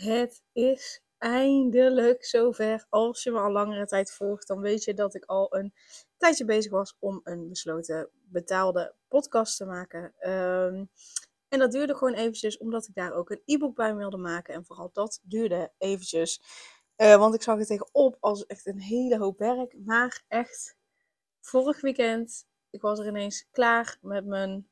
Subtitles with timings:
[0.00, 2.86] het is eindelijk zover.
[2.88, 5.74] Als je me al langere tijd volgt, dan weet je dat ik al een
[6.16, 10.14] tijdje bezig was om een besloten betaalde podcast te maken.
[10.18, 10.84] Ehm,
[11.48, 14.54] en dat duurde gewoon eventjes, omdat ik daar ook een e-book bij wilde maken.
[14.54, 16.40] En vooral dat duurde eventjes.
[16.96, 19.76] Uh, want ik zag er tegenop als echt een hele hoop werk.
[19.84, 20.76] Maar echt,
[21.40, 24.68] vorig weekend, ik was er ineens klaar met mijn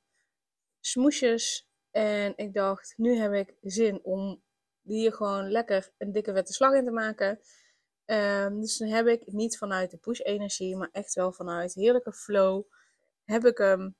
[0.80, 4.42] smoesjes en ik dacht, nu heb ik zin om
[4.88, 7.40] hier gewoon lekker een dikke vette slag in te maken.
[8.04, 12.62] Um, dus dan heb ik niet vanuit de push-energie, maar echt wel vanuit heerlijke flow,
[13.24, 13.96] heb ik hem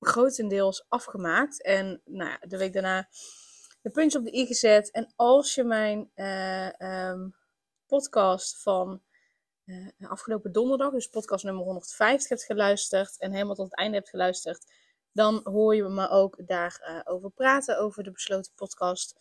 [0.00, 1.62] grotendeels afgemaakt.
[1.62, 3.08] En nou ja, de week daarna
[3.82, 4.90] de puntje op de i gezet.
[4.90, 7.34] En als je mijn uh, um,
[7.86, 9.02] podcast van
[9.64, 14.08] uh, afgelopen donderdag, dus podcast nummer 150, hebt geluisterd en helemaal tot het einde hebt
[14.08, 14.64] geluisterd,
[15.12, 19.14] dan hoor je me ook daarover uh, over praten, over de besloten podcast.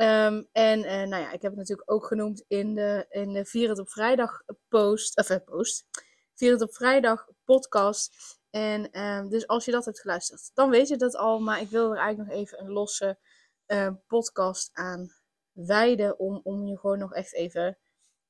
[0.00, 3.44] Um, en uh, nou ja, ik heb het natuurlijk ook genoemd in de, in de
[3.44, 5.86] Vier op Vrijdag post, of uh, post,
[6.34, 8.14] Vier op Vrijdag podcast.
[8.50, 11.38] En um, dus als je dat hebt geluisterd, dan weet je dat al.
[11.38, 13.18] Maar ik wil er eigenlijk nog even een losse
[13.66, 15.12] uh, podcast aan
[15.52, 16.18] wijden.
[16.18, 17.78] Om, om je gewoon nog echt even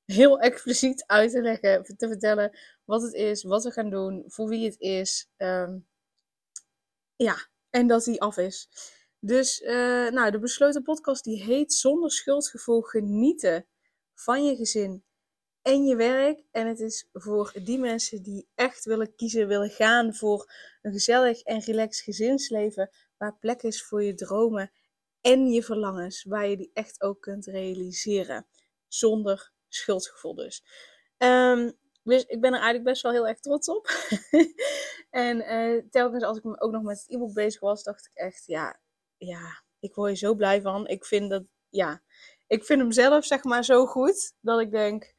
[0.04, 1.84] heel expliciet uit te leggen.
[1.96, 5.30] Te vertellen wat het is, wat we gaan doen, voor wie het is.
[5.36, 5.86] Um,
[7.16, 7.36] ja,
[7.70, 8.68] en dat die af is.
[9.20, 13.66] Dus uh, nou, de besloten podcast die heet Zonder schuldgevoel genieten
[14.14, 15.04] van je gezin
[15.62, 16.44] en je werk.
[16.50, 20.52] En het is voor die mensen die echt willen kiezen, willen gaan voor
[20.82, 22.90] een gezellig en relaxed gezinsleven.
[23.16, 24.70] Waar plek is voor je dromen
[25.20, 26.24] en je verlangens.
[26.24, 28.46] Waar je die echt ook kunt realiseren.
[28.88, 30.64] Zonder schuldgevoel dus.
[31.18, 33.88] Um, dus ik ben er eigenlijk best wel heel erg trots op.
[35.10, 38.46] en uh, telkens als ik ook nog met het e-book bezig was, dacht ik echt,
[38.46, 38.80] ja,
[39.18, 40.86] ja, ik word je zo blij van.
[40.86, 42.02] Ik vind dat, ja,
[42.46, 45.14] ik vind hem zelf zeg maar zo goed dat ik denk,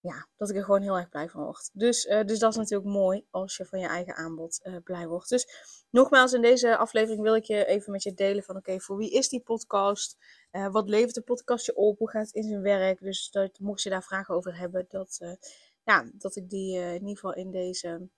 [0.00, 1.70] ja, dat ik er gewoon heel erg blij van word.
[1.72, 5.06] Dus, uh, dus dat is natuurlijk mooi als je van je eigen aanbod uh, blij
[5.06, 5.28] wordt.
[5.28, 5.48] Dus
[5.90, 9.10] nogmaals, in deze aflevering wil ik je even met je delen van, oké, voor wie
[9.10, 10.16] is die podcast?
[10.52, 11.98] Uh, wat levert de podcast je op?
[11.98, 13.00] Hoe gaat het in zijn werk?
[13.00, 15.18] Dus dat, mocht je daar vragen over hebben, dat,
[15.84, 18.08] ja, dat ik die in ieder geval in deze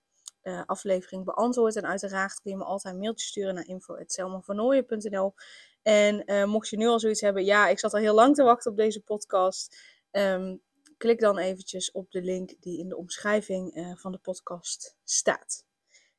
[0.43, 1.75] uh, aflevering beantwoord.
[1.75, 5.33] En uiteraard kun je me altijd een mailtje sturen naar info.selmavernooien.nl
[5.81, 8.43] En uh, mocht je nu al zoiets hebben, ja, ik zat al heel lang te
[8.43, 9.77] wachten op deze podcast.
[10.11, 10.61] Um,
[10.97, 15.65] klik dan eventjes op de link die in de omschrijving uh, van de podcast staat.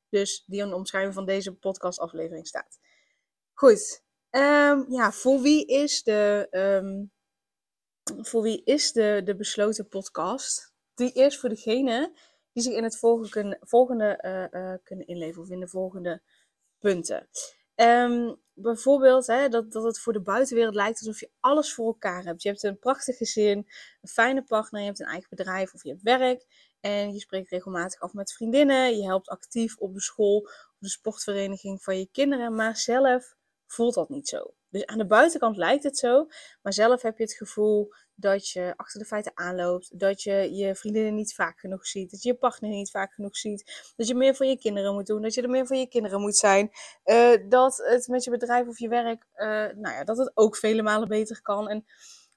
[0.08, 2.78] Dus die in de omschrijving van deze podcastaflevering staat.
[3.54, 4.02] Goed.
[4.30, 7.12] Um, ja, voor wie is de, um,
[8.24, 10.72] voor wie is de, de besloten podcast?
[10.94, 12.12] Die is voor degene
[12.52, 14.18] die zich in het volgende, volgende
[14.52, 16.22] uh, uh, kunnen inleven of in de volgende
[16.78, 17.28] punten.
[17.74, 22.24] Um, bijvoorbeeld hè, dat, dat het voor de buitenwereld lijkt alsof je alles voor elkaar
[22.24, 22.42] hebt.
[22.42, 23.58] Je hebt een prachtig gezin,
[24.00, 26.46] een fijne partner, je hebt een eigen bedrijf of je hebt werk.
[26.80, 28.96] En je spreekt regelmatig af met vriendinnen.
[28.96, 32.54] Je helpt actief op de school of de sportvereniging van je kinderen.
[32.54, 33.34] Maar zelf
[33.66, 34.54] voelt dat niet zo.
[34.68, 36.28] Dus aan de buitenkant lijkt het zo,
[36.62, 40.74] maar zelf heb je het gevoel dat je achter de feiten aanloopt, dat je je
[40.74, 44.14] vriendinnen niet vaak genoeg ziet, dat je je partner niet vaak genoeg ziet, dat je
[44.14, 46.70] meer voor je kinderen moet doen, dat je er meer voor je kinderen moet zijn,
[47.04, 50.56] uh, dat het met je bedrijf of je werk, uh, nou ja, dat het ook
[50.56, 51.68] vele malen beter kan.
[51.68, 51.84] En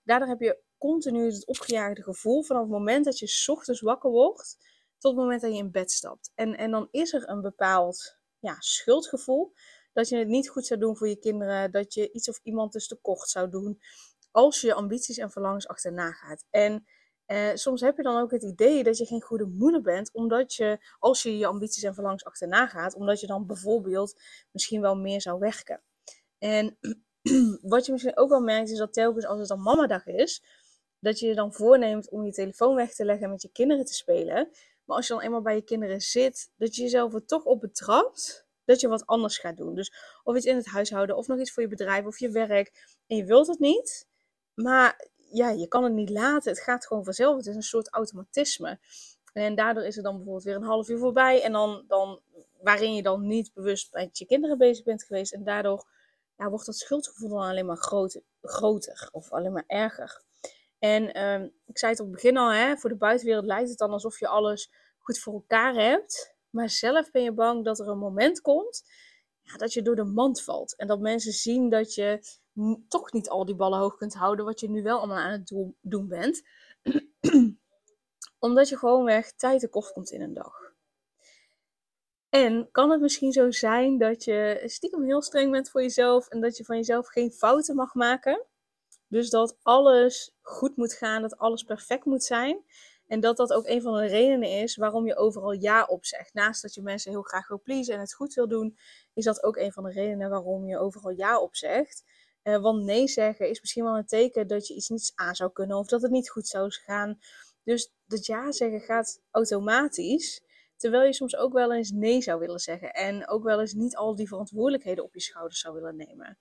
[0.04, 4.58] daardoor heb je continu het opgejaagde gevoel vanaf het moment dat je ochtends wakker wordt,
[4.98, 6.32] tot het moment dat je in bed stapt.
[6.36, 9.54] En, en dan is er een bepaald ja, schuldgevoel
[9.94, 12.74] dat je het niet goed zou doen voor je kinderen, dat je iets of iemand
[12.74, 13.80] dus tekort zou doen,
[14.34, 16.46] als je je ambities en verlangens achterna gaat.
[16.50, 16.86] En
[17.26, 20.54] eh, soms heb je dan ook het idee dat je geen goede moeder bent, omdat
[20.54, 24.22] je, als je je ambities en verlangens achterna gaat, omdat je dan bijvoorbeeld
[24.52, 25.82] misschien wel meer zou werken.
[26.38, 26.78] En
[27.74, 30.44] wat je misschien ook wel merkt, is dat telkens als het dan mamadag is,
[31.00, 33.86] dat je je dan voorneemt om je telefoon weg te leggen en met je kinderen
[33.86, 34.50] te spelen.
[34.86, 37.62] Maar als je dan eenmaal bij je kinderen zit, dat je jezelf er toch op
[37.62, 39.76] betrapt dat je wat anders gaat doen.
[39.76, 39.94] Dus
[40.24, 42.98] of iets in het huishouden, of nog iets voor je bedrijf of je werk.
[43.08, 44.08] En je wilt het niet,
[44.56, 46.52] maar ja, je kan het niet laten.
[46.52, 47.38] Het gaat gewoon vanzelf.
[47.38, 48.80] Het is een soort automatisme.
[49.34, 51.44] En daardoor is er dan bijvoorbeeld weer een half uur voorbij.
[51.44, 52.22] En dan, dan
[52.62, 55.34] waarin je dan niet bewust met je kinderen bezig bent geweest.
[55.34, 55.88] En daardoor
[56.38, 58.22] ja, wordt dat schuldgevoel dan alleen maar groter.
[58.42, 60.22] groter of alleen maar erger.
[60.80, 63.78] En ehm, ik zei het op het begin al, hè, voor de buitenwereld lijkt het
[63.78, 66.36] dan alsof je alles goed voor elkaar hebt.
[66.50, 68.84] Maar zelf ben je bang dat er een moment komt
[69.44, 70.76] ja, dat je door de mand valt.
[70.76, 72.20] En dat mensen zien dat je
[72.88, 75.54] toch niet al die ballen hoog kunt houden, wat je nu wel allemaal aan het
[75.82, 76.44] doen bent.
[78.40, 80.74] Omdat je gewoonweg tijd tekort komt in een dag.
[82.30, 86.42] En kan het misschien zo zijn dat je stiekem heel streng bent voor jezelf en
[86.42, 88.46] dat je van jezelf geen fouten mag maken?
[89.08, 92.64] Dus dat alles goed moet gaan, dat alles perfect moet zijn.
[93.08, 96.34] En dat dat ook een van de redenen is waarom je overal ja op zegt.
[96.34, 98.78] Naast dat je mensen heel graag wil pleasen en het goed wil doen,
[99.14, 102.04] is dat ook een van de redenen waarom je overal ja op zegt.
[102.44, 105.52] Uh, want nee zeggen is misschien wel een teken dat je iets niet aan zou
[105.52, 107.20] kunnen of dat het niet goed zou gaan.
[107.64, 110.42] Dus dat ja zeggen gaat automatisch.
[110.78, 112.94] Terwijl je soms ook wel eens nee zou willen zeggen.
[112.94, 116.38] En ook wel eens niet al die verantwoordelijkheden op je schouders zou willen nemen.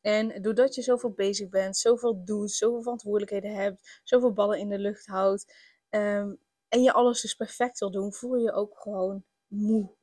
[0.00, 4.78] En doordat je zoveel bezig bent, zoveel doet, zoveel verantwoordelijkheden hebt, zoveel ballen in de
[4.78, 5.54] lucht houdt.
[5.88, 6.34] Ehm,
[6.68, 9.94] en je alles dus perfect wil doen, voel je je ook gewoon moe.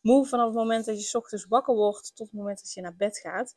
[0.00, 2.96] Moe vanaf het moment dat je ochtends wakker wordt tot het moment dat je naar
[2.96, 3.54] bed gaat.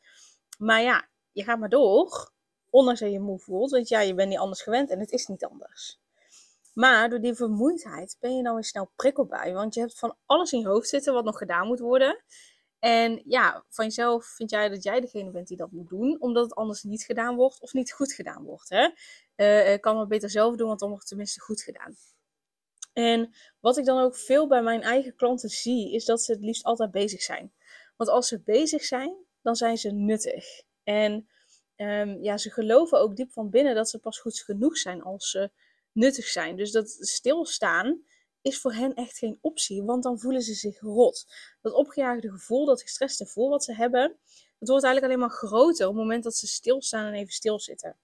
[0.58, 1.08] Maar ja,
[1.40, 2.32] je gaat maar door,
[2.70, 3.70] ondanks dat je moe voelt.
[3.70, 6.00] Want ja, je bent niet anders gewend en het is niet anders.
[6.74, 9.52] Maar door die vermoeidheid ben je dan weer snel prikkelbaar.
[9.52, 12.22] Want je hebt van alles in je hoofd zitten wat nog gedaan moet worden.
[12.78, 16.44] En ja, van jezelf vind jij dat jij degene bent die dat moet doen, omdat
[16.44, 18.68] het anders niet gedaan wordt of niet goed gedaan wordt.
[18.68, 18.88] Hè?
[19.72, 21.96] Ik kan het beter zelf doen, want dan wordt het tenminste goed gedaan.
[22.92, 26.40] En wat ik dan ook veel bij mijn eigen klanten zie, is dat ze het
[26.40, 27.52] liefst altijd bezig zijn.
[27.96, 30.62] Want als ze bezig zijn, dan zijn ze nuttig.
[30.82, 31.28] En
[31.80, 35.30] um, ja, ze geloven ook diep van binnen dat ze pas goed genoeg zijn als
[35.30, 35.50] ze
[35.92, 36.56] nuttig zijn.
[36.56, 38.02] Dus dat stilstaan
[38.42, 41.26] is voor hen echt geen optie, want dan voelen ze zich rot.
[41.60, 44.18] Dat opgejaagde gevoel, dat gestreste gevoel wat ze hebben,
[44.58, 47.96] dat wordt eigenlijk alleen maar groter op het moment dat ze stilstaan en even stilzitten.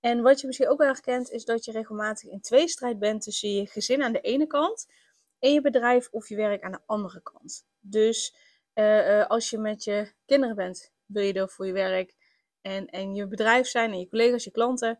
[0.00, 3.50] En wat je misschien ook wel herkent, is dat je regelmatig in tweestrijd bent tussen
[3.50, 4.86] je gezin aan de ene kant
[5.38, 7.64] en je bedrijf of je werk aan de andere kant.
[7.80, 8.34] Dus
[8.74, 12.16] uh, als je met je kinderen bent, wil je er voor je werk
[12.60, 14.98] en, en je bedrijf zijn en je collega's, je klanten.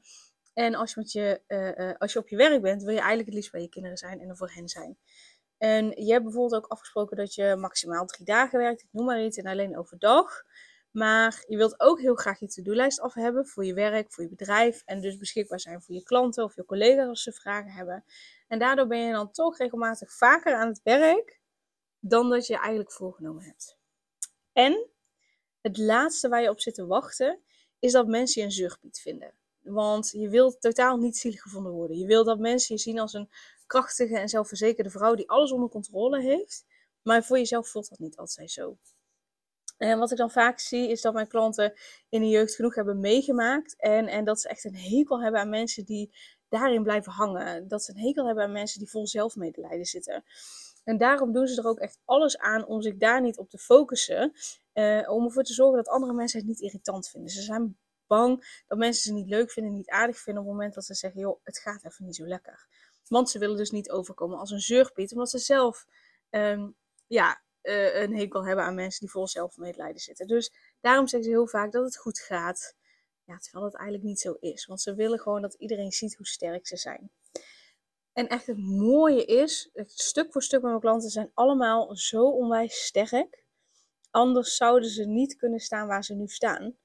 [0.55, 3.29] En als je, met je, uh, als je op je werk bent, wil je eigenlijk
[3.29, 4.99] het liefst bij je kinderen zijn en er voor hen zijn.
[5.59, 9.25] En je hebt bijvoorbeeld ook afgesproken dat je maximaal drie dagen werkt, ik noem maar
[9.25, 10.45] iets, en alleen overdag.
[10.91, 14.31] Maar je wilt ook heel graag je to-do-lijst af hebben voor je werk, voor je
[14.31, 14.83] bedrijf.
[14.85, 18.05] En dus beschikbaar zijn voor je klanten of je collega's als ze vragen hebben.
[18.49, 21.41] En daardoor ben je dan toch regelmatig vaker aan het werk
[22.01, 23.79] dan dat je eigenlijk voorgenomen hebt.
[24.53, 24.89] En
[25.61, 27.41] het laatste waar je op zit te wachten
[27.79, 29.33] is dat mensen je een zuurpiet vinden.
[29.63, 31.99] Want je wilt totaal niet zielig gevonden worden.
[31.99, 33.31] Je wilt dat mensen je zien als een
[33.67, 36.65] krachtige en zelfverzekerde vrouw die alles onder controle heeft.
[37.03, 38.77] Maar voor jezelf voelt dat niet altijd zo.
[39.77, 41.73] En wat ik dan vaak zie is dat mijn klanten
[42.09, 43.77] in de jeugd genoeg hebben meegemaakt.
[43.77, 46.15] En, en dat ze echt een hekel hebben aan mensen die
[46.49, 47.69] daarin blijven hangen.
[47.69, 50.25] Dat ze een hekel hebben aan mensen die vol zelfmedelijden zitten.
[50.85, 53.59] En daarom doen ze er ook echt alles aan om zich daar niet op te
[53.59, 54.33] focussen.
[54.79, 57.31] Uh, om ervoor te zorgen dat andere mensen het niet irritant vinden.
[57.31, 60.75] Ze zijn bang dat mensen ze niet leuk vinden, niet aardig vinden op het moment
[60.75, 62.67] dat ze zeggen, joh, het gaat even niet zo lekker.
[63.09, 65.87] Want ze willen dus niet overkomen als een zeurpiet, omdat ze zelf
[66.31, 66.76] um,
[67.07, 70.26] ja, uh, een hekel hebben aan mensen die vol zelfmedelijden zitten.
[70.26, 72.76] Dus daarom zeggen ze heel vaak dat het goed gaat.
[73.25, 74.67] Ja, terwijl het eigenlijk niet zo is.
[74.67, 77.11] Want ze willen gewoon dat iedereen ziet hoe sterk ze zijn.
[78.12, 82.85] En echt het mooie is, stuk voor stuk met mijn klanten zijn allemaal zo onwijs
[82.85, 83.47] sterk.
[84.11, 86.77] Anders zouden ze niet kunnen staan waar ze nu staan.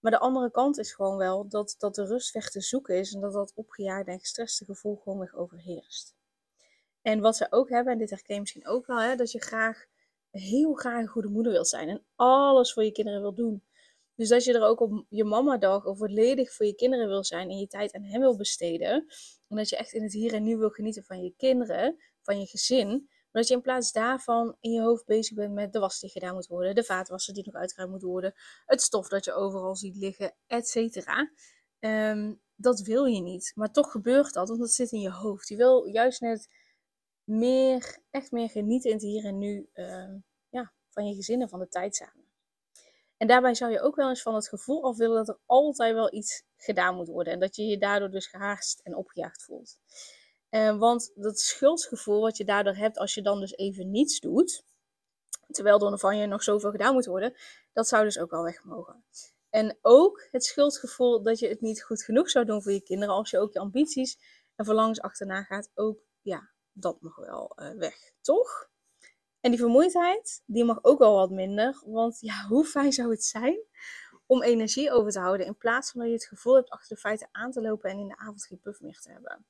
[0.00, 3.14] Maar de andere kant is gewoon wel dat, dat de rust weg te zoeken is
[3.14, 6.14] en dat dat opgejaagde en gestreste gevoel gewoon weg overheerst.
[7.02, 9.40] En wat ze ook hebben, en dit herken je misschien ook wel, hè, dat je
[9.40, 9.86] graag,
[10.30, 13.62] heel graag een goede moeder wilt zijn en alles voor je kinderen wil doen.
[14.14, 17.50] Dus dat je er ook op je mamadag of volledig voor je kinderen wil zijn
[17.50, 19.06] en je tijd aan hen wil besteden.
[19.48, 22.40] En dat je echt in het hier en nu wil genieten van je kinderen, van
[22.40, 23.10] je gezin.
[23.36, 26.10] Maar dat je in plaats daarvan in je hoofd bezig bent met de was die
[26.10, 28.34] gedaan moet worden, de vaatwasser die nog uitgeruimd moet worden,
[28.66, 31.30] het stof dat je overal ziet liggen, et cetera.
[31.78, 33.52] Ehm, dat wil je niet.
[33.54, 35.48] Maar toch gebeurt dat, want dat zit in je hoofd.
[35.48, 36.48] Je wil juist net
[37.24, 41.48] meer, echt meer genieten in het hier en nu ehm, ja, van je gezin en
[41.48, 42.30] van de tijd samen.
[43.16, 45.94] En daarbij zou je ook wel eens van het gevoel af willen dat er altijd
[45.94, 47.32] wel iets gedaan moet worden.
[47.32, 49.78] En dat je je daardoor dus gehaast en opgejaagd voelt.
[50.50, 54.64] Uh, want dat schuldgevoel wat je daardoor hebt als je dan dus even niets doet,
[55.50, 57.34] terwijl er van je nog zoveel gedaan moet worden,
[57.72, 59.04] dat zou dus ook wel weg mogen.
[59.50, 63.14] En ook het schuldgevoel dat je het niet goed genoeg zou doen voor je kinderen
[63.14, 64.18] als je ook je ambities
[64.54, 68.68] en verlangens achterna gaat, ook ja, dat mag wel uh, weg, toch?
[69.40, 73.24] En die vermoeidheid, die mag ook wel wat minder, want ja, hoe fijn zou het
[73.24, 73.58] zijn
[74.26, 77.00] om energie over te houden in plaats van dat je het gevoel hebt achter de
[77.00, 79.46] feiten aan te lopen en in de avond geen puff meer te hebben.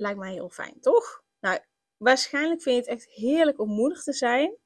[0.00, 1.24] Lijkt mij heel fijn, toch?
[1.40, 1.58] Nou,
[1.96, 4.56] waarschijnlijk vind je het echt heerlijk om moeder te zijn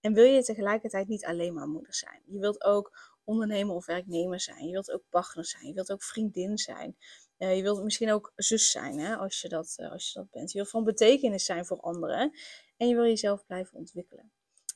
[0.00, 2.22] en wil je tegelijkertijd niet alleen maar moeder zijn.
[2.26, 4.66] Je wilt ook ondernemer of werknemer zijn.
[4.66, 5.66] Je wilt ook partner zijn.
[5.66, 6.96] Je wilt ook vriendin zijn.
[7.36, 10.52] Je wilt misschien ook zus zijn hè, als, je dat, uh, als je dat bent.
[10.52, 12.32] Je wilt van betekenis zijn voor anderen.
[12.76, 14.32] En je wil jezelf blijven ontwikkelen.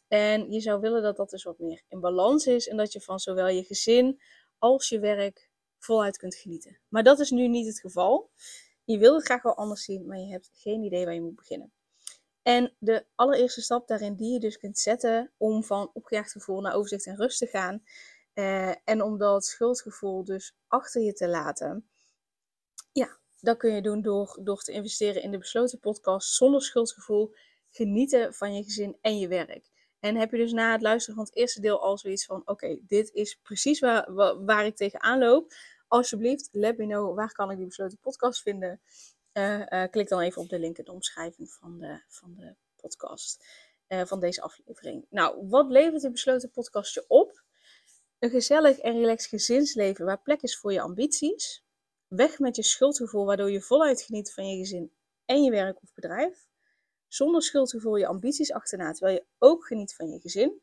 [0.09, 2.69] En je zou willen dat dat dus wat meer in balans is.
[2.69, 4.21] En dat je van zowel je gezin
[4.59, 6.81] als je werk voluit kunt genieten.
[6.89, 8.31] Maar dat is nu niet het geval.
[8.87, 11.37] Je wil het graag wel anders zien, maar je hebt geen idee waar je moet
[11.37, 11.73] beginnen.
[12.43, 16.75] En de allereerste stap daarin die je dus kunt zetten om van opgejaagd gevoel naar
[16.75, 17.83] overzicht en rust te gaan.
[18.35, 21.89] Uh, en om dat schuldgevoel dus achter je te laten.
[22.93, 27.35] Ja, dat kun je doen door, door te investeren in de besloten podcast zonder schuldgevoel.
[27.71, 29.71] Genieten van je gezin en je werk.
[30.01, 32.79] En heb je dus na het luisteren van het eerste deel al zoiets van: oké,
[32.81, 35.53] dit is precies waar, waar, waar, ik tegenaan loop.
[35.89, 38.81] Alsjeblieft, let me know waar kan ik die besloten podcast vinden.
[39.33, 42.55] Uh, uh, klik dan even op de link in de omschrijving van de, van de
[42.77, 43.47] podcast.
[43.89, 45.07] Uh, van deze aflevering.
[45.11, 47.45] Nou, wat levert die besloten podcast je op?
[48.19, 51.65] Een gezellig en relaxed gezinsleven waar plek is voor je ambities.
[52.07, 54.93] Weg met je schuldgevoel, waardoor je voluit geniet van je gezin
[55.25, 56.47] en je werk of bedrijf.
[57.09, 60.61] Zonder schuldgevoel je ambities achterna, terwijl je ook geniet van je gezin.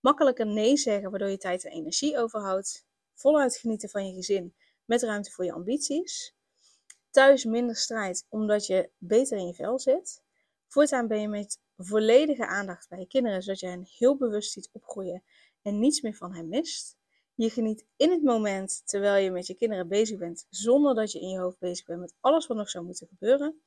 [0.00, 2.86] Makkelijker nee zeggen, waardoor je tijd en energie overhoudt.
[3.14, 4.54] Voluit genieten van je gezin
[4.84, 6.34] met ruimte voor je ambities.
[7.10, 10.22] Thuis minder strijd, omdat je beter in je vel zit.
[10.68, 14.68] Voortaan ben je met volledige aandacht bij je kinderen, zodat je hen heel bewust ziet
[14.72, 15.22] opgroeien
[15.62, 16.96] en niets meer van hem mist.
[17.34, 21.20] Je geniet in het moment terwijl je met je kinderen bezig bent, zonder dat je
[21.20, 23.62] in je hoofd bezig bent met alles wat nog zou moeten gebeuren.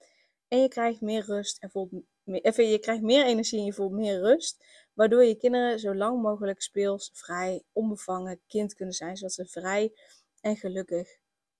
[0.48, 1.92] En je krijgt meer rust en voelt
[2.25, 6.22] even, je krijgt meer energie en je voelt meer rust, waardoor je kinderen zo lang
[6.22, 9.94] mogelijk speels, vrij, onbevangen kind kunnen zijn, zodat ze vrij
[10.42, 11.18] en gelukkig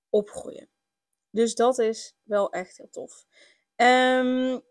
[0.10, 0.70] opgroeien.
[1.30, 3.26] Dus dat is wel echt heel tof.
[3.76, 4.62] Um,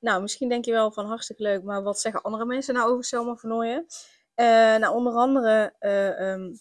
[0.00, 3.04] nou, misschien denk je wel van hartstikke leuk, maar wat zeggen andere mensen nou over
[3.04, 3.86] Selma Vernooien?
[4.36, 4.46] Uh,
[4.76, 6.60] nou, onder andere uh, um,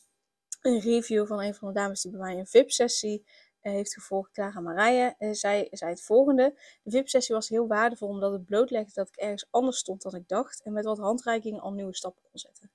[0.62, 3.26] een review van een van de dames die bij mij een VIP-sessie
[3.72, 6.60] heeft gevolgd, Clara Marije, zei, zei het volgende.
[6.84, 10.28] De VIP-sessie was heel waardevol omdat het blootlegde dat ik ergens anders stond dan ik
[10.28, 12.72] dacht en met wat handreikingen al nieuwe stappen kon zetten.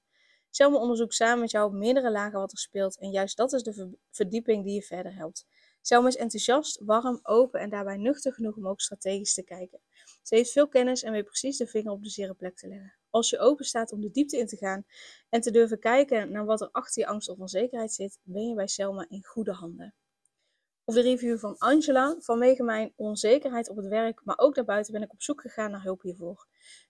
[0.51, 3.63] Selma onderzoekt samen met jou op meerdere lagen wat er speelt en juist dat is
[3.63, 5.47] de verdieping die je verder helpt.
[5.81, 9.81] Selma is enthousiast, warm, open en daarbij nuchter genoeg om ook strategisch te kijken.
[10.23, 12.95] Ze heeft veel kennis en weet precies de vinger op de zere plek te leggen.
[13.11, 14.85] Als je open staat om de diepte in te gaan
[15.29, 18.55] en te durven kijken naar wat er achter je angst of onzekerheid zit, ben je
[18.55, 19.95] bij Selma in goede handen.
[20.85, 22.17] Of de review van Angela.
[22.19, 25.83] Vanwege mijn onzekerheid op het werk, maar ook daarbuiten, ben ik op zoek gegaan naar
[25.83, 26.47] hulp hiervoor.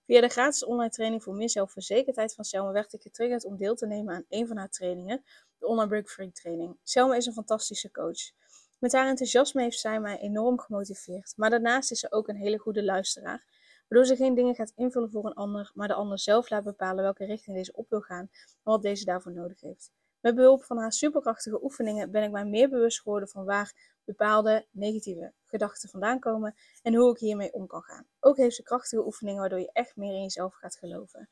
[0.07, 3.75] Via de gratis online training voor meer zelfverzekerdheid van Selma werd ik getriggerd om deel
[3.75, 5.25] te nemen aan een van haar trainingen,
[5.59, 6.79] de Online training.
[6.83, 8.33] Selma is een fantastische coach.
[8.79, 11.33] Met haar enthousiasme heeft zij mij enorm gemotiveerd.
[11.37, 13.45] Maar daarnaast is ze ook een hele goede luisteraar.
[13.89, 17.03] Waardoor ze geen dingen gaat invullen voor een ander, maar de ander zelf laat bepalen
[17.03, 19.91] welke richting deze op wil gaan en wat deze daarvoor nodig heeft.
[20.23, 24.67] Met behulp van haar superkrachtige oefeningen ben ik mij meer bewust geworden van waar bepaalde
[24.71, 28.07] negatieve gedachten vandaan komen en hoe ik hiermee om kan gaan.
[28.21, 31.29] Ook heeft ze krachtige oefeningen waardoor je echt meer in jezelf gaat geloven.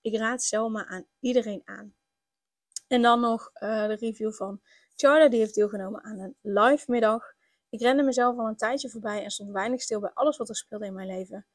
[0.00, 1.94] Ik raad Selma aan iedereen aan.
[2.88, 4.60] En dan nog uh, de review van
[4.96, 7.32] Charlotte die heeft deelgenomen aan een live middag.
[7.68, 10.56] Ik rende mezelf al een tijdje voorbij en stond weinig stil bij alles wat er
[10.56, 11.46] speelde in mijn leven.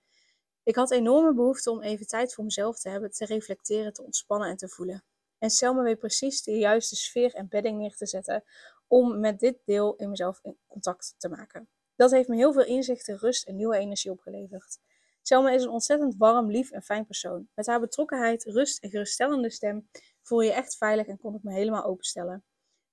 [0.64, 4.50] Ik had enorme behoefte om even tijd voor mezelf te hebben, te reflecteren, te ontspannen
[4.50, 5.04] en te voelen.
[5.40, 8.44] En Selma weet precies de juiste sfeer en bedding neer te zetten
[8.88, 11.70] om met dit deel in mezelf in contact te maken.
[11.96, 14.80] Dat heeft me heel veel inzichten, rust en nieuwe energie opgeleverd.
[15.22, 17.48] Selma is een ontzettend warm, lief en fijn persoon.
[17.56, 19.90] Met haar betrokkenheid, rust en geruststellende stem
[20.22, 22.44] voel je echt veilig en kon ik me helemaal openstellen.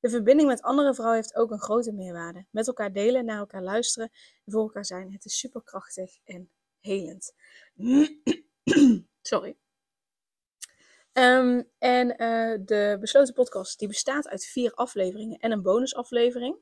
[0.00, 2.46] De verbinding met andere vrouwen heeft ook een grote meerwaarde.
[2.50, 4.10] Met elkaar delen, naar elkaar luisteren
[4.44, 5.12] en voor elkaar zijn.
[5.12, 6.50] Het is superkrachtig en
[6.80, 7.34] helend.
[9.22, 9.56] Sorry.
[11.18, 16.56] Um, en uh, de besloten podcast die bestaat uit vier afleveringen en een bonusaflevering.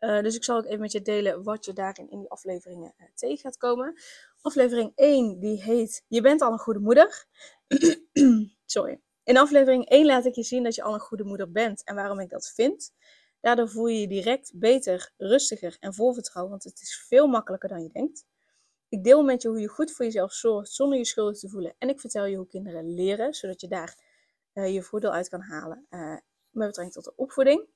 [0.00, 2.94] Uh, dus ik zal ook even met je delen wat je daarin in die afleveringen
[2.98, 4.00] uh, tegen gaat komen.
[4.40, 7.26] Aflevering 1 die heet Je bent al een goede moeder.
[8.66, 9.00] Sorry.
[9.24, 11.94] In aflevering 1 laat ik je zien dat je al een goede moeder bent en
[11.94, 12.92] waarom ik dat vind.
[13.40, 17.68] Daardoor voel je je direct beter, rustiger en vol vertrouwen, want het is veel makkelijker
[17.68, 18.24] dan je denkt.
[18.90, 21.74] Ik deel met je hoe je goed voor jezelf zorgt zonder je schuldig te voelen.
[21.78, 23.96] En ik vertel je hoe kinderen leren, zodat je daar
[24.54, 26.16] uh, je voordeel uit kan halen uh,
[26.50, 27.68] met betrekking tot de opvoeding.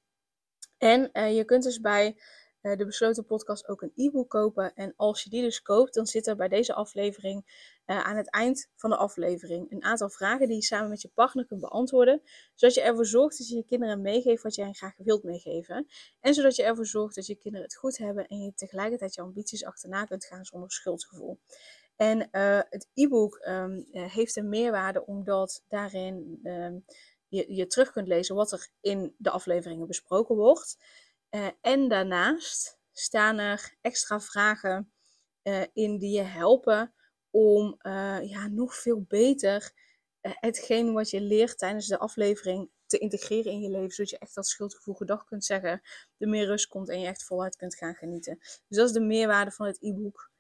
[0.79, 2.21] En uh, je kunt dus bij
[2.65, 4.75] de besloten podcast ook een e-book kopen.
[4.75, 7.45] En als je die dus koopt, dan zit er bij deze aflevering
[7.87, 11.11] uh, aan het eind van de aflevering een aantal vragen die je samen met je
[11.15, 12.23] partner kunt beantwoorden.
[12.55, 15.87] Zodat je ervoor zorgt dat je je kinderen meegeeft wat jij graag wilt meegeven.
[16.21, 19.21] En zodat je ervoor zorgt dat je kinderen het goed hebben en je tegelijkertijd je
[19.21, 21.39] ambities achterna kunt gaan zonder schuldgevoel.
[21.97, 26.85] En uh, het e-book um, heeft een meerwaarde omdat daarin um,
[27.29, 30.77] je, je terug kunt lezen wat er in de afleveringen besproken wordt.
[31.35, 34.93] Uh, en daarnaast staan er extra vragen
[35.43, 36.95] uh, in die je helpen
[37.31, 37.77] om
[38.23, 39.73] ja, nog veel beter
[40.21, 44.35] hetgeen wat je leert tijdens de aflevering te integreren in je leven, zodat je echt
[44.35, 45.83] dat schuldgevoel gedag kunt zeggen,
[46.19, 48.39] er meer rust komt en je echt voluit kunt gaan genieten.
[48.39, 50.31] Dus dat is de meerwaarde van het e-book.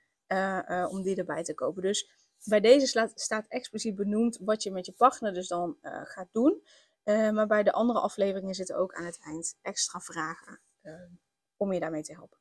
[0.91, 1.83] Om die erbij te kopen.
[1.83, 2.11] Dus
[2.45, 6.63] bij deze staat expliciet benoemd wat je met je partner dus dan gaat doen.
[7.05, 10.61] maar bij de andere afleveringen zitten ook aan het eind extra vragen
[11.57, 12.39] om je daarmee te helpen.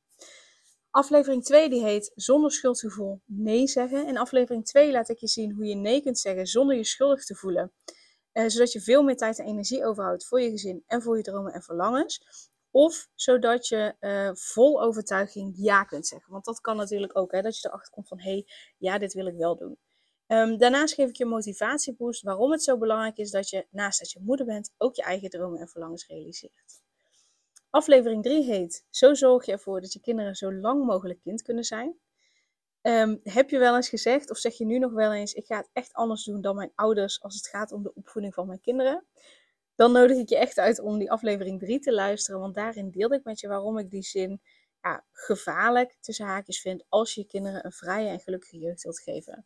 [0.89, 4.07] Aflevering 2 die heet Zonder schuldgevoel nee zeggen.
[4.07, 7.25] In aflevering 2 laat ik je zien hoe je nee kunt zeggen zonder je schuldig
[7.25, 7.73] te voelen.
[8.31, 11.53] zodat je veel meer tijd en energie overhoudt voor je gezin en voor je dromen
[11.53, 12.21] en verlangens.
[12.71, 16.31] Of zodat je uh, vol overtuiging ja kunt zeggen.
[16.31, 18.45] Want dat kan natuurlijk ook, hè, dat je erachter komt van hé, hey,
[18.77, 19.77] ja, dit wil ik wel doen.
[20.27, 24.11] Um, daarnaast geef ik je motivatieboost waarom het zo belangrijk is dat je, naast dat
[24.11, 26.82] je moeder bent, ook je eigen dromen en verlangens realiseert.
[27.73, 31.63] Aflevering 3 heet Zo zorg je ervoor dat je kinderen zo lang mogelijk kind kunnen
[31.63, 31.95] zijn.
[32.81, 35.57] Um, heb je wel eens gezegd, of zeg je nu nog wel eens, ik ga
[35.57, 38.61] het echt anders doen dan mijn ouders als het gaat om de opvoeding van mijn
[38.61, 39.05] kinderen?
[39.75, 42.39] dan nodig ik je echt uit om die aflevering 3 te luisteren.
[42.39, 44.41] Want daarin deelde ik met je waarom ik die zin
[44.81, 48.99] ja, gevaarlijk tussen haakjes vind als je je kinderen een vrije en gelukkige jeugd wilt
[48.99, 49.45] geven.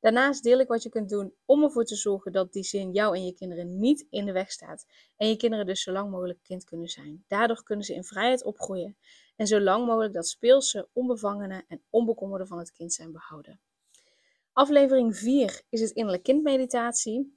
[0.00, 3.16] Daarnaast deel ik wat je kunt doen om ervoor te zorgen dat die zin jou
[3.16, 4.86] en je kinderen niet in de weg staat.
[5.16, 7.24] En je kinderen dus zo lang mogelijk kind kunnen zijn.
[7.26, 8.96] Daardoor kunnen ze in vrijheid opgroeien
[9.36, 13.60] en zo lang mogelijk dat speelse, onbevangene en onbekommerde van het kind zijn behouden.
[14.52, 17.36] Aflevering 4 is het innerlijk kindmeditatie.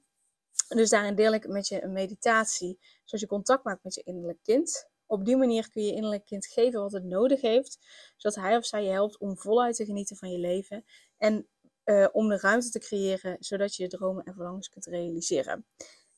[0.68, 4.38] Dus daarin deel ik met je een meditatie, zodat je contact maakt met je innerlijk
[4.42, 4.90] kind.
[5.06, 7.78] Op die manier kun je innerlijk kind geven wat het nodig heeft,
[8.16, 10.84] zodat hij of zij je helpt om voluit te genieten van je leven
[11.16, 11.46] en
[11.84, 15.66] uh, om de ruimte te creëren, zodat je je dromen en verlangens kunt realiseren.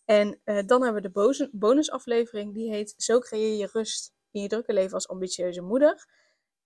[0.05, 4.48] En uh, dan hebben we de bonusaflevering, die heet Zo creëer je rust in je
[4.48, 6.07] drukke leven als ambitieuze moeder.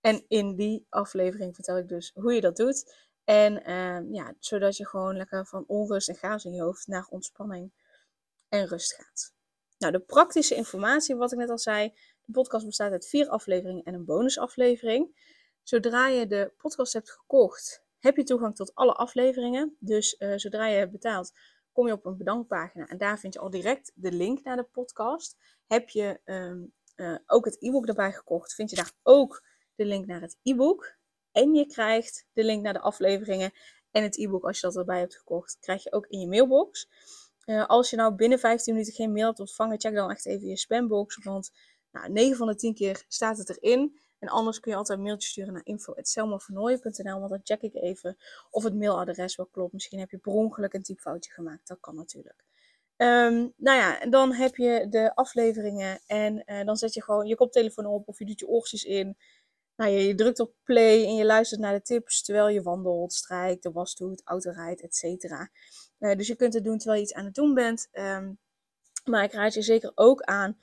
[0.01, 3.07] En in die aflevering vertel ik dus hoe je dat doet.
[3.23, 7.07] En uh, ja, zodat je gewoon lekker van onrust en chaos in je hoofd naar
[7.09, 7.71] ontspanning
[8.49, 9.33] en rust gaat.
[9.77, 11.93] Nou, de praktische informatie, wat ik net al zei.
[12.25, 15.15] De podcast bestaat uit vier afleveringen en een bonusaflevering.
[15.63, 19.75] Zodra je de podcast hebt gekocht, heb je toegang tot alle afleveringen.
[19.79, 21.31] Dus uh, zodra je hebt betaald,
[21.71, 24.63] kom je op een bedankpagina en daar vind je al direct de link naar de
[24.63, 25.37] podcast.
[25.67, 29.43] Heb je um, uh, ook het e-book erbij gekocht, vind je daar ook
[29.75, 30.97] de link naar het e-book.
[31.31, 33.51] En je krijgt de link naar de afleveringen
[33.91, 36.89] en het e-book als je dat erbij hebt gekocht, krijg je ook in je mailbox.
[37.45, 40.47] Uh, als je nou binnen 15 minuten geen mail hebt ontvangen, check dan echt even
[40.47, 41.23] je spambox.
[41.23, 41.51] Want
[41.91, 43.99] nou, 9 van de 10 keer staat het erin.
[44.19, 47.19] En anders kun je altijd een mailtje sturen naar info.selmavernooien.nl.
[47.19, 48.17] Want dan check ik even
[48.49, 49.73] of het mailadres wel klopt.
[49.73, 51.67] Misschien heb je per ongeluk een typfoutje gemaakt.
[51.67, 52.43] Dat kan natuurlijk.
[52.97, 55.99] Um, nou ja, en dan heb je de afleveringen.
[56.07, 59.17] En uh, dan zet je gewoon je koptelefoon op of je doet je oortjes in.
[59.75, 63.13] Nou, je, je, drukt op play en je luistert naar de tips terwijl je wandelt,
[63.13, 65.23] strijkt, de was doet, autorijdt, etc.
[65.99, 67.87] Uh, dus je kunt het doen terwijl je iets aan het doen bent.
[67.91, 68.39] Um,
[69.05, 70.57] maar ik raad je zeker ook aan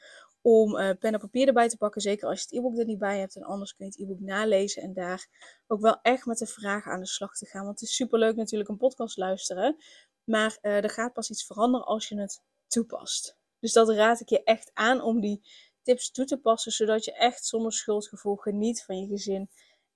[0.46, 2.00] om uh, pen en papier erbij te pakken.
[2.00, 3.36] Zeker als je het e-book er niet bij hebt.
[3.36, 4.82] En anders kun je het e-book nalezen.
[4.82, 5.26] En daar
[5.66, 7.64] ook wel echt met de vragen aan de slag te gaan.
[7.64, 9.76] Want het is superleuk natuurlijk een podcast luisteren.
[10.24, 13.36] Maar uh, er gaat pas iets veranderen als je het toepast.
[13.60, 15.42] Dus dat raad ik je echt aan om die
[15.82, 16.72] tips toe te passen.
[16.72, 19.50] Zodat je echt zonder schuldgevoel geniet van je gezin.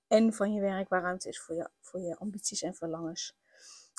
[0.07, 3.35] En van je werk waar ruimte is voor je, voor je ambities en verlangens.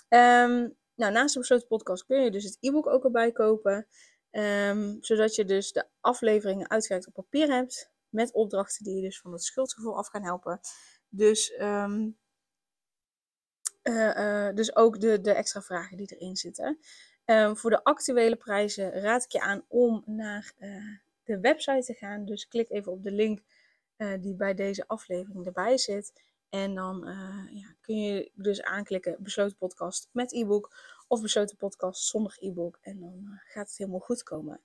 [0.09, 3.87] Um, nou, naast de besloten podcast kun je dus het e-book ook erbij kopen.
[4.33, 7.91] Um, zodat je dus de afleveringen uitgewerkt op papier hebt.
[8.09, 10.61] Met opdrachten die je dus van het schuldgevoel af gaan helpen.
[11.09, 12.19] Dus, um,
[13.83, 16.79] uh, uh, dus ook de, de extra vragen die erin zitten.
[17.25, 21.95] Um, voor de actuele prijzen raad ik je aan om naar uh, de website te
[21.95, 22.25] gaan.
[22.25, 23.41] Dus klik even op de link
[24.21, 26.13] die bij deze aflevering erbij zit.
[26.49, 27.03] En dan
[27.51, 30.77] ja, kun je dus aanklikken besloten podcast met e-book
[31.13, 32.79] of besloten podcast zonder e-book.
[32.81, 34.61] En dan uh, gaat het helemaal goed komen.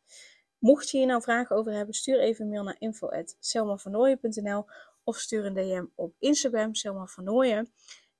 [0.57, 4.65] Mocht je hier nou vragen over hebben, stuur even een mail naar info.selmavernooien.nl
[5.03, 7.07] of stuur een DM op Instagram, Selma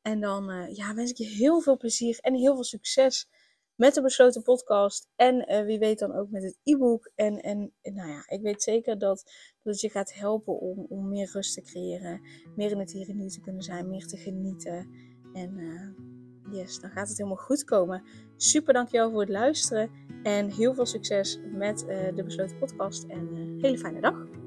[0.02, 3.30] En dan uh, ja, wens ik je heel veel plezier en heel veel succes
[3.76, 5.10] met de besloten podcast.
[5.16, 7.12] En uh, wie weet dan ook met het e-book.
[7.16, 9.24] En, en nou ja, ik weet zeker dat,
[9.64, 12.22] dat het je gaat helpen om, om meer rust te creëren.
[12.56, 13.90] Meer in het hier en nu te kunnen zijn.
[13.90, 14.90] Meer te genieten.
[15.34, 15.54] En
[16.52, 18.04] yes, dan gaat het helemaal goed komen.
[18.38, 19.90] Super dankjewel voor het luisteren.
[20.24, 23.04] En heel veel succes met uh, de besloten podcast.
[23.04, 24.47] En hele fijne dag.